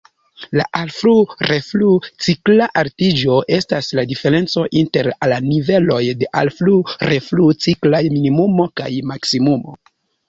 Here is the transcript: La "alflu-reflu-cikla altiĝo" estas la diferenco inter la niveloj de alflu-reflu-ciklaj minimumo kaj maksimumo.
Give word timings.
La 0.59 0.63
"alflu-reflu-cikla 0.77 2.67
altiĝo" 2.83 3.35
estas 3.59 3.91
la 3.99 4.07
diferenco 4.13 4.63
inter 4.81 5.11
la 5.35 5.37
niveloj 5.51 6.01
de 6.23 6.31
alflu-reflu-ciklaj 6.43 8.05
minimumo 8.19 8.71
kaj 8.83 8.91
maksimumo. 9.15 9.81